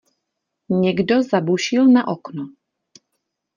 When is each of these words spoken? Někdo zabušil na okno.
Někdo 0.69 1.23
zabušil 1.23 1.87
na 1.87 2.07
okno. 2.07 2.47